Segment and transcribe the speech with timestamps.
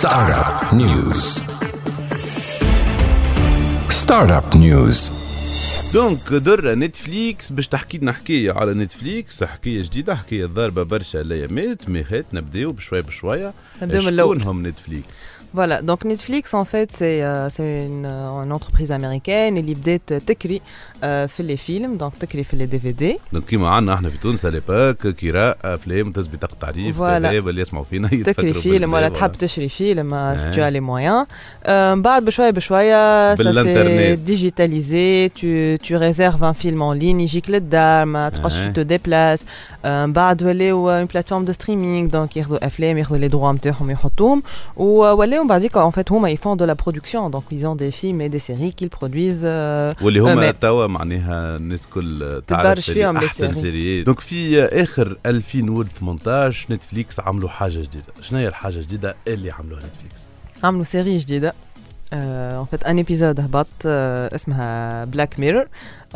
[0.00, 1.42] Startup News.
[3.90, 5.17] Startup News.
[5.94, 11.88] donc درة نتفليكس باش تحكي لنا حكاية على نتفليكس حكاية جديدة حكاية ضاربة برشا الأيامات
[11.88, 13.52] mais هات نبداو بشوية بشوية
[13.82, 14.40] نبداو من الأول.
[14.40, 17.48] شكون هم نتفليكس؟ Voilà, donc Netflix en fait c'est euh,
[17.88, 20.60] une, euh, une entreprise américaine اللي بدات تكري
[21.00, 24.96] في les films donc تكري في les DVD donc كيما عندنا إحنا في تونس اليباك
[25.06, 27.32] كراء افلام بطاقة تعريف voilà.
[27.40, 31.26] كذا اللي يسمعوا فينا تكري فيلم ولا تحب تشري فيلم سي tu as les moyens
[31.64, 34.28] Euh, بعد بشويه بشويه ça s'est بالإنترنت.
[34.30, 38.67] digitalisé tu tu réserves un film en ligne يجيك للدار ما تبقاش Ouais.
[38.67, 39.43] tu te déplaces
[39.85, 43.89] Euh, من بعد ولاو une plateforme de streaming donc ياخذوا افلام ياخذوا لي droits نتاعهم
[43.91, 44.43] يحطوهم
[44.77, 47.91] ولاو من بعديك en fait هما ils font de la production donc ils ont des
[47.91, 50.55] films et des séries qu'ils produisent euh, واللي هما eux-mêmes.
[50.61, 53.61] توا معناها الناس كل تتفرج تعرف فيهم اللي لي احسن سيري.
[53.61, 59.81] سيريات دونك في اخر 2018 نتفليكس عملوا حاجه جديده شنو هي الحاجه الجديده اللي عملوها
[59.85, 60.27] نتفليكس
[60.63, 61.53] عملوا سيري جديدة
[62.12, 65.66] en fait un épisode هبط آه، اسمها Black Mirror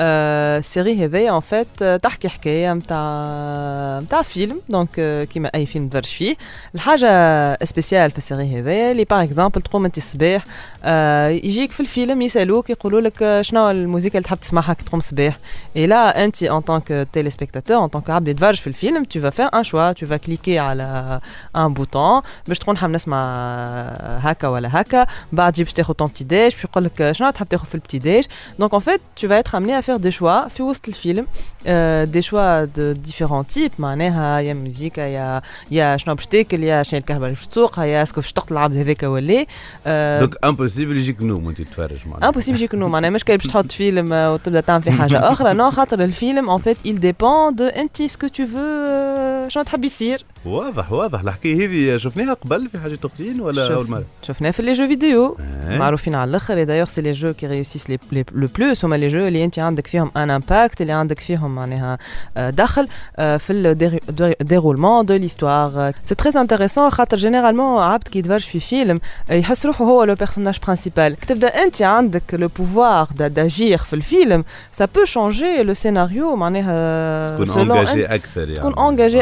[0.00, 6.04] ال série هذايا en fait تحكي حكاية نتاع نتاع فيلم donc كيما أي فيلم تفرج
[6.04, 6.36] فيه.
[6.74, 10.44] الحاجة spéciale في ال série هذايا اللي par exemple تقوم أنت الصباح
[10.84, 14.98] آه، يجيك في الفيلم يسألوك يقولوا لك آه، شنو الموسيقى اللي تحب تسمعها كي تقوم
[14.98, 15.38] الصباح.
[15.76, 19.54] Et là, أنت tant que téléspectateur, en tant que عبد يتفرج في الفيلم, vas faire
[19.54, 21.20] un choix, tu vas cliquer على
[21.56, 23.18] un bouton باش تكون حاب نسمع
[24.18, 25.06] هكا ولا هكا.
[25.32, 28.25] بعد باش تاخذ ton petit déj باش يقول لك شنو تحب تاخذ في البتي ديج
[28.59, 32.05] دونك en fait tu vas être amené à faire des choix في وسط الفيلم euh,
[32.05, 36.99] des choix de différents types معناها يا موسيقى يا يا شنو باش تاكل يا شنو
[36.99, 39.45] الكهرباء اللي باش تسوقها يا اسكو باش تقتل العبد هذاك ولا
[39.87, 43.47] آه، دونك امبوسيبل يجيك نوم وانت تتفرج معناها امبوسيبل يجيك نوم معناها مش كي باش
[43.47, 47.57] تحط فيلم آه، وتبدا تعمل فيه حاجه اخرى نو خاطر الفيلم ان فيت il dépend
[47.59, 51.20] de انت سكو تو فو شنو تحب يصير؟ واضح واضح.
[51.20, 53.76] الحكاية هذه شفناها قبل في حاجات اخرين ولا شوف.
[53.76, 55.36] أول مرة؟ شفناه في les jeux vidéo
[55.68, 55.78] إيه.
[55.78, 56.56] معروفين على الأخر.
[56.56, 59.86] et d'ailleurs c'est les jeux qui réussissent le plus هما les jeux اللي أنت عندك
[59.86, 61.98] فيهم un impact اللي عندك فيهم معناها
[62.36, 63.52] آه، دخل آه، في
[64.40, 69.34] ال déroulement de l'histoire c'est très intéressant خاطر généralement عبد كي يتفرج في فيلم آه،
[69.34, 74.44] يحس روحه هو le personnage principal تبدأ أنت عندك le pouvoir d'agir في الفيلم.
[74.72, 78.56] سا بو شونجي لو سيناريو معناها تكون انجاجي أكثر يعني.
[78.56, 79.20] تكون انجاجي.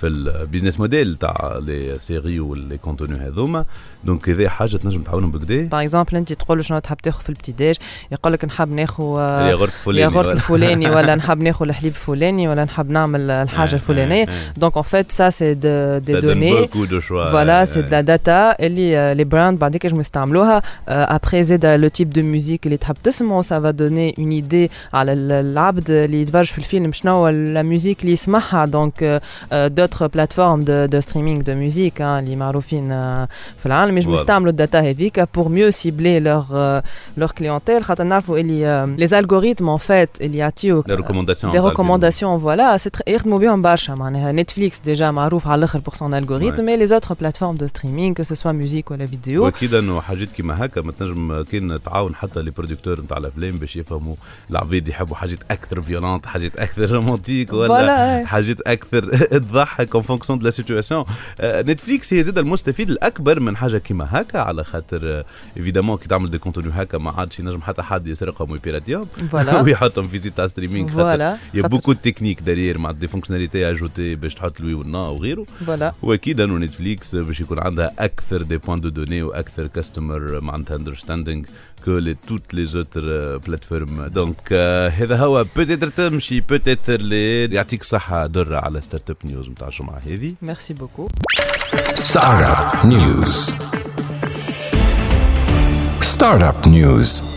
[0.00, 3.64] في البيزنس موديل تاع لي سيري واللي كونتوني هذوما
[4.04, 7.28] دونك هذه حاجه تنجم تعاونهم بكدا باغ اكزومبل انت تقول له شنو تحب تاخذ في
[7.28, 7.76] البتي ديج
[8.12, 11.92] يقول لك نحب ناخذ يا غرت فلاني يا غرت ولا- الفلاني ولا نحب ناخذ الحليب
[11.92, 16.20] الفلاني ولا نحب نعمل الحاجه الفلانيه دونك en fait ça c'est de, des Ça donne
[16.20, 17.30] données beaucoup de choix.
[17.36, 18.02] Voilà, Ouais, c'est de ouais.
[18.02, 22.22] la data اللي آه، les brands بعديك ينجموا يستعملوها آه، après زاد لو تيب دو
[22.22, 26.58] ميوزيك اللي تحب تسمعه ça va donner une idée على ال- العبد اللي يتفرج في
[26.58, 29.22] الفيلم شنو هو لا ميوزيك اللي يسمعها دونك
[29.86, 33.28] دوتر بلاتفورم دو دو ستريمينغ دو ميوزيك اللي معروفين آه،
[33.58, 34.20] في العالم ينجموا Voilà.
[34.20, 36.82] يستعملوا الداتا هذيك pour mieux cibler leur euh,
[37.22, 41.06] leur clientèle خاطر نعرفوا اللي les algorithmes en fait اللي يعطيوك Des recommandations.
[41.26, 41.66] دي تاع الفيلم.
[41.66, 46.64] ريكومونداسيون فوالا سي يخدموا بهم برشا معناها نتفليكس ديجا معروف على الاخر بور سون الغوريثم
[46.64, 50.64] مي لي اوتر بلاتفورم دو ستريمينغ كو سوا ميوزيك ولا فيديو واكيد انه حاجات كيما
[50.64, 54.14] هكا ما تنجم كان تعاون حتى لي برودكتور نتاع الافلام باش يفهموا
[54.50, 60.39] العباد يحبوا حاجات اكثر فيولونت حاجات اكثر رومانتيك ولا فوالا حاجات اكثر تضحك اون فونكسيون
[60.39, 61.05] دو لا سيتواسيون
[61.43, 65.23] نتفليكس هي زاد المستفيد الأكبر من حاجة كيما هكا على خاطر
[65.57, 69.07] évidemment كي تعمل des contenus هكا ما عادش ينجم حتى حد يسرقهم ويبيراتيهم
[69.63, 71.37] ويحطهم في تاع streaming خاطر voilà.
[71.53, 74.99] Y a beaucoup techniques derrière مع des fonctionnalités ajoutées باش تحط ال oui وال non
[74.99, 75.93] وغيره voilà.
[76.01, 81.43] وأكيد أنه نتفليكس باش يكون عندها أكثر des points de données وأكثر customer معناتها understanding
[81.85, 84.53] que les toutes les autres plateformes donc
[84.93, 85.45] هذا هو.
[85.55, 90.74] peut-être تمشي peut-être اللي يعطيك صحة درة على ستارت اب نيوز نتاع الجمعه هذه ميرسي
[90.74, 91.08] بوكو
[91.94, 93.32] Startup News.
[96.14, 97.35] Startup News.